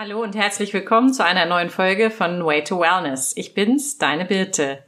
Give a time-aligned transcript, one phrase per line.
[0.00, 3.32] Hallo und herzlich willkommen zu einer neuen Folge von Way to Wellness.
[3.36, 4.78] Ich bin's, deine Birte.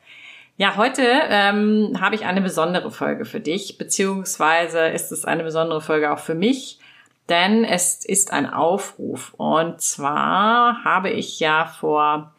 [0.56, 5.80] Ja, heute ähm, habe ich eine besondere Folge für dich, beziehungsweise ist es eine besondere
[5.80, 6.78] Folge auch für mich,
[7.28, 9.34] denn es ist ein Aufruf.
[9.36, 12.32] Und zwar habe ich ja vor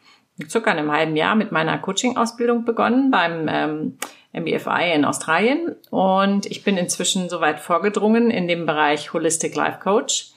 [0.48, 3.98] circa einem halben Jahr mit meiner Coaching-Ausbildung begonnen beim ähm,
[4.32, 10.32] MBFI in Australien und ich bin inzwischen soweit vorgedrungen in dem Bereich Holistic Life Coach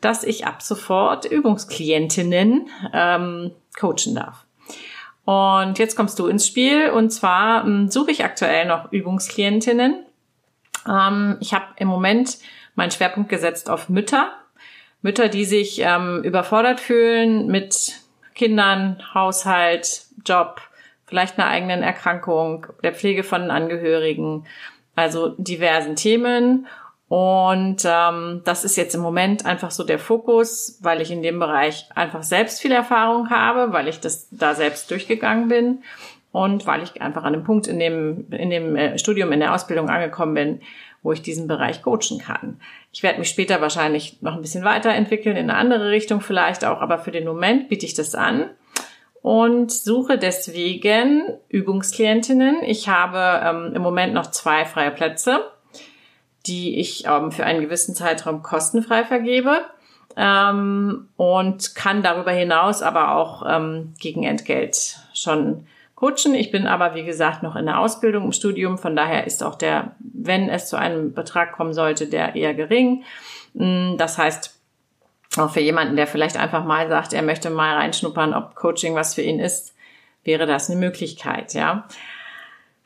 [0.00, 4.44] dass ich ab sofort Übungsklientinnen ähm, coachen darf.
[5.24, 10.06] Und jetzt kommst du ins Spiel und zwar ähm, suche ich aktuell noch Übungsklientinnen.
[10.88, 12.38] Ähm, ich habe im Moment
[12.74, 14.32] meinen Schwerpunkt gesetzt auf Mütter.
[15.02, 18.00] Mütter, die sich ähm, überfordert fühlen mit
[18.34, 20.60] Kindern, Haushalt, Job,
[21.06, 24.46] vielleicht einer eigenen Erkrankung, der Pflege von Angehörigen,
[24.96, 26.66] also diversen Themen
[27.08, 31.38] und ähm, das ist jetzt im Moment einfach so der Fokus, weil ich in dem
[31.38, 35.82] Bereich einfach selbst viel Erfahrung habe, weil ich das da selbst durchgegangen bin
[36.32, 39.54] und weil ich einfach an dem Punkt in dem, in dem äh, Studium, in der
[39.54, 40.60] Ausbildung angekommen bin,
[41.02, 42.60] wo ich diesen Bereich coachen kann.
[42.92, 46.82] Ich werde mich später wahrscheinlich noch ein bisschen weiterentwickeln, in eine andere Richtung vielleicht auch,
[46.82, 48.50] aber für den Moment biete ich das an
[49.22, 52.62] und suche deswegen Übungsklientinnen.
[52.64, 55.40] Ich habe ähm, im Moment noch zwei freie Plätze
[56.46, 59.62] die ich ähm, für einen gewissen Zeitraum kostenfrei vergebe
[60.16, 66.34] ähm, und kann darüber hinaus aber auch ähm, gegen Entgelt schon coachen.
[66.34, 68.78] Ich bin aber, wie gesagt, noch in der Ausbildung im Studium.
[68.78, 73.04] Von daher ist auch der, wenn es zu einem Betrag kommen sollte, der eher gering.
[73.54, 74.58] Mm, das heißt,
[75.36, 79.14] auch für jemanden, der vielleicht einfach mal sagt, er möchte mal reinschnuppern, ob Coaching was
[79.14, 79.74] für ihn ist,
[80.24, 81.86] wäre das eine Möglichkeit, ja.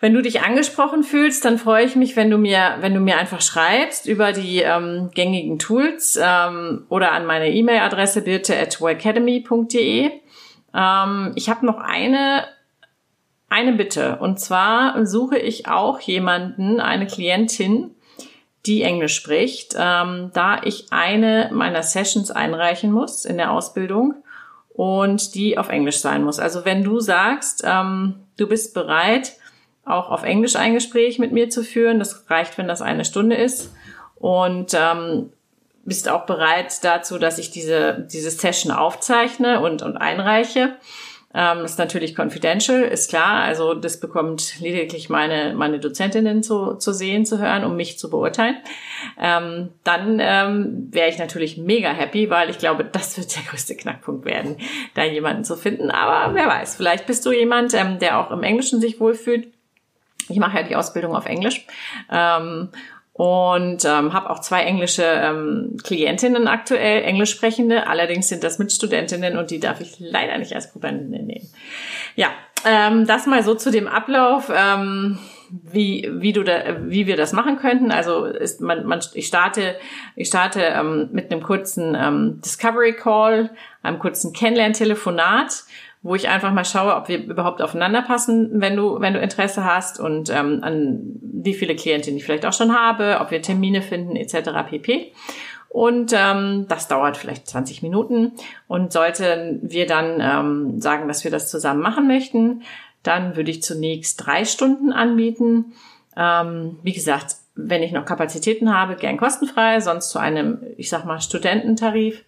[0.03, 3.19] Wenn du dich angesprochen fühlst, dann freue ich mich, wenn du mir, wenn du mir
[3.19, 10.11] einfach schreibst über die ähm, gängigen Tools ähm, oder an meine E-Mail-Adresse bitte at academy.de.
[10.75, 12.47] Ähm, ich habe noch eine
[13.49, 17.95] eine Bitte und zwar suche ich auch jemanden, eine Klientin,
[18.67, 24.17] die Englisch spricht, ähm, da ich eine meiner Sessions einreichen muss in der Ausbildung
[24.71, 26.41] und die auf Englisch sein muss.
[26.41, 29.35] Also wenn du sagst, ähm, du bist bereit,
[29.85, 31.99] auch auf Englisch ein Gespräch mit mir zu führen.
[31.99, 33.73] Das reicht, wenn das eine Stunde ist.
[34.17, 35.31] Und ähm,
[35.85, 40.77] bist auch bereit dazu, dass ich diese, diese Session aufzeichne und, und einreiche.
[41.35, 43.43] Ähm, das ist natürlich confidential, ist klar.
[43.43, 48.11] Also das bekommt lediglich meine, meine Dozentinnen zu, zu sehen, zu hören, um mich zu
[48.11, 48.57] beurteilen.
[49.19, 53.77] Ähm, dann ähm, wäre ich natürlich mega happy, weil ich glaube, das wird der größte
[53.77, 54.57] Knackpunkt werden,
[54.95, 55.91] da jemanden zu finden.
[55.91, 59.49] Aber wer weiß, vielleicht bist du jemand, ähm, der auch im Englischen sich wohlfühlt
[60.29, 61.67] ich mache ja die Ausbildung auf Englisch.
[62.11, 62.71] Ähm,
[63.15, 67.87] und ähm, habe auch zwei englische ähm, Klientinnen aktuell, englisch sprechende.
[67.87, 71.49] Allerdings sind das Mitstudentinnen und die darf ich leider nicht als Probandin nehmen.
[72.17, 72.29] Ja,
[72.65, 75.19] ähm, das mal so zu dem Ablauf, ähm,
[75.51, 77.91] wie wie du da, wie wir das machen könnten.
[77.91, 79.77] Also ist man, man ich starte
[80.17, 83.51] ich starte ähm, mit einem kurzen ähm, Discovery Call,
[83.83, 85.65] einem kurzen Kennenlern-Telefonat
[86.03, 89.65] wo ich einfach mal schaue, ob wir überhaupt aufeinander passen, wenn du, wenn du Interesse
[89.65, 93.83] hast und ähm, an wie viele Klientinnen ich vielleicht auch schon habe, ob wir Termine
[93.83, 94.51] finden etc.
[94.69, 95.13] pp.
[95.69, 98.33] Und ähm, das dauert vielleicht 20 Minuten.
[98.69, 102.63] Und sollten wir dann ähm, sagen, dass wir das zusammen machen möchten,
[103.03, 105.73] dann würde ich zunächst drei Stunden anbieten.
[106.15, 111.05] Ähm, wie gesagt, wenn ich noch Kapazitäten habe, gern kostenfrei, sonst zu einem, ich sag
[111.05, 112.23] mal, Studententarif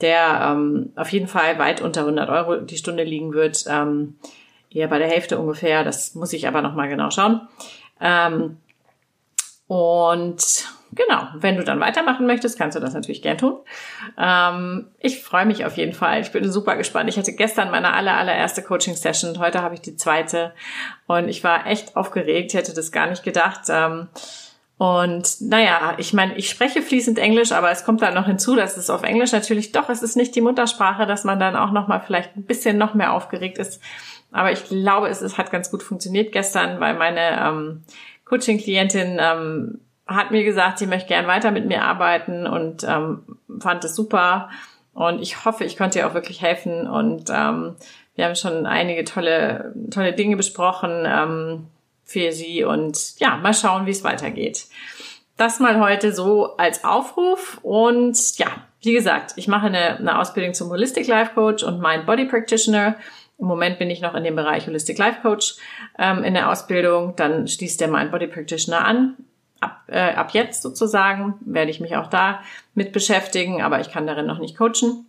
[0.00, 3.64] der ähm, auf jeden Fall weit unter 100 Euro die Stunde liegen wird.
[3.68, 4.16] Ähm,
[4.70, 5.84] eher bei der Hälfte ungefähr.
[5.84, 7.42] Das muss ich aber nochmal genau schauen.
[8.00, 8.56] Ähm,
[9.66, 13.58] und genau, wenn du dann weitermachen möchtest, kannst du das natürlich gern tun.
[14.18, 16.20] Ähm, ich freue mich auf jeden Fall.
[16.20, 17.08] Ich bin super gespannt.
[17.08, 20.52] Ich hatte gestern meine aller, allererste Coaching-Session heute habe ich die zweite.
[21.06, 22.52] Und ich war echt aufgeregt.
[22.52, 23.62] Ich hätte das gar nicht gedacht.
[23.68, 24.08] Ähm,
[24.80, 28.78] und naja, ich meine, ich spreche fließend Englisch, aber es kommt dann noch hinzu, dass
[28.78, 31.86] es auf Englisch natürlich doch, es ist nicht die Muttersprache, dass man dann auch noch
[31.86, 33.82] mal vielleicht ein bisschen noch mehr aufgeregt ist.
[34.32, 37.82] Aber ich glaube, es, es hat ganz gut funktioniert gestern, weil meine ähm,
[38.24, 43.20] Coaching-Klientin ähm, hat mir gesagt, sie möchte gern weiter mit mir arbeiten und ähm,
[43.60, 44.48] fand es super.
[44.94, 46.88] Und ich hoffe, ich konnte ihr auch wirklich helfen.
[46.88, 47.76] Und ähm,
[48.14, 51.04] wir haben schon einige tolle, tolle Dinge besprochen.
[51.06, 51.66] Ähm,
[52.10, 54.66] für Sie und ja, mal schauen, wie es weitergeht.
[55.36, 58.48] Das mal heute so als Aufruf und ja,
[58.82, 62.96] wie gesagt, ich mache eine, eine Ausbildung zum Holistic Life Coach und Mind Body Practitioner.
[63.38, 65.56] Im Moment bin ich noch in dem Bereich Holistic Life Coach
[65.98, 67.14] ähm, in der Ausbildung.
[67.14, 69.16] Dann schließt der Mind Body Practitioner an.
[69.60, 72.40] Ab, äh, ab jetzt sozusagen werde ich mich auch da
[72.74, 75.06] mit beschäftigen, aber ich kann darin noch nicht coachen.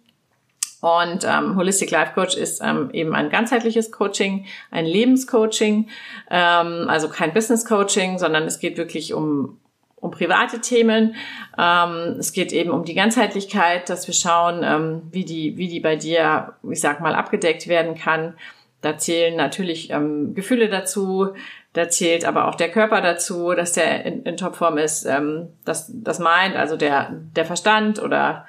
[0.82, 5.90] Und ähm, Holistic Life Coach ist ähm, eben ein ganzheitliches Coaching, ein Lebenscoaching,
[6.30, 9.58] ähm, also kein Business Coaching, sondern es geht wirklich um
[10.02, 11.16] um private Themen.
[11.60, 15.80] Ähm, es geht eben um die Ganzheitlichkeit, dass wir schauen, ähm, wie die wie die
[15.80, 18.34] bei dir, ich sag mal, abgedeckt werden kann.
[18.82, 21.36] Da zählen natürlich ähm, Gefühle dazu,
[21.74, 25.92] da zählt aber auch der Körper dazu, dass der in, in Topform ist, ähm, das,
[25.94, 28.48] das meint, also der, der Verstand oder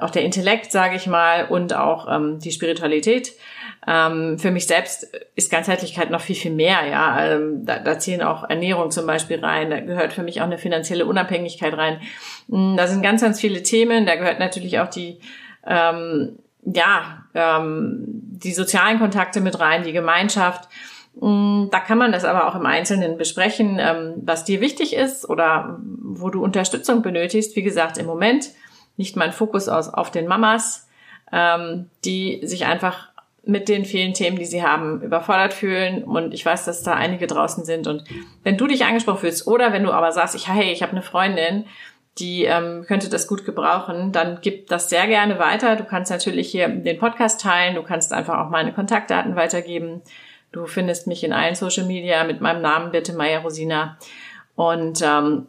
[0.00, 3.32] auch der Intellekt, sage ich mal, und auch ähm, die Spiritualität.
[3.86, 6.86] Ähm, für mich selbst ist Ganzheitlichkeit noch viel, viel mehr.
[6.90, 9.70] Ja, ähm, da, da zählen auch Ernährung zum Beispiel rein.
[9.70, 12.00] Da gehört für mich auch eine finanzielle Unabhängigkeit rein.
[12.48, 14.04] Mm, da sind ganz, ganz viele Themen.
[14.04, 15.20] Da gehört natürlich auch die
[15.66, 20.68] ähm, ja ähm, die sozialen Kontakte mit rein, die Gemeinschaft.
[21.20, 25.28] Mm, da kann man das aber auch im Einzelnen besprechen, ähm, was dir wichtig ist
[25.28, 27.54] oder wo du Unterstützung benötigst.
[27.54, 28.50] Wie gesagt, im Moment
[28.96, 30.88] nicht mein Fokus aus auf den Mamas,
[31.32, 33.08] ähm, die sich einfach
[33.44, 36.02] mit den vielen Themen, die sie haben, überfordert fühlen.
[36.02, 37.86] Und ich weiß, dass da einige draußen sind.
[37.86, 38.02] Und
[38.42, 41.02] wenn du dich angesprochen fühlst oder wenn du aber sagst, ich, hey, ich habe eine
[41.02, 41.64] Freundin,
[42.18, 45.76] die ähm, könnte das gut gebrauchen, dann gib das sehr gerne weiter.
[45.76, 50.02] Du kannst natürlich hier den Podcast teilen, du kannst einfach auch meine Kontaktdaten weitergeben.
[50.50, 53.98] Du findest mich in allen Social Media mit meinem Namen Birte Meier Rosina.
[54.56, 55.46] Und ähm,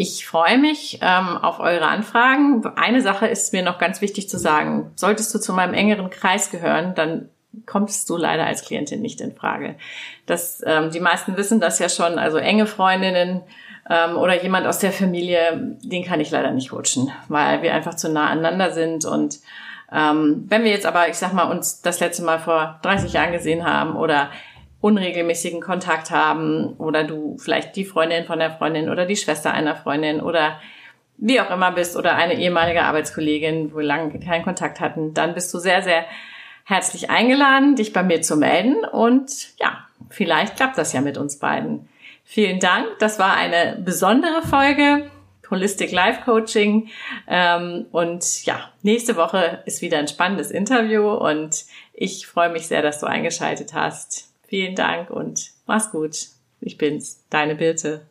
[0.00, 2.64] ich freue mich ähm, auf eure Anfragen.
[2.76, 4.92] Eine Sache ist mir noch ganz wichtig zu sagen.
[4.94, 7.30] Solltest du zu meinem engeren Kreis gehören, dann
[7.66, 9.74] kommst du leider als Klientin nicht in Frage.
[10.24, 12.16] Das, ähm, die meisten wissen das ja schon.
[12.20, 13.40] Also enge Freundinnen
[13.90, 17.94] ähm, oder jemand aus der Familie, den kann ich leider nicht rutschen, weil wir einfach
[17.94, 19.04] zu nah aneinander sind.
[19.04, 19.40] Und
[19.90, 23.32] ähm, wenn wir jetzt aber, ich sag mal, uns das letzte Mal vor 30 Jahren
[23.32, 24.30] gesehen haben oder
[24.80, 29.74] unregelmäßigen Kontakt haben oder du vielleicht die Freundin von der Freundin oder die Schwester einer
[29.74, 30.60] Freundin oder
[31.16, 35.52] wie auch immer bist oder eine ehemalige Arbeitskollegin, wo lange keinen Kontakt hatten, dann bist
[35.52, 36.04] du sehr, sehr
[36.64, 41.38] herzlich eingeladen, dich bei mir zu melden und ja, vielleicht klappt das ja mit uns
[41.38, 41.88] beiden.
[42.24, 42.86] Vielen Dank.
[42.98, 45.10] Das war eine besondere Folge.
[45.50, 46.90] Holistic Life Coaching.
[47.26, 51.64] Ähm, und ja, nächste Woche ist wieder ein spannendes Interview und
[51.94, 54.27] ich freue mich sehr, dass du eingeschaltet hast.
[54.48, 56.28] Vielen Dank und mach's gut.
[56.60, 58.07] Ich bin's, deine Birte.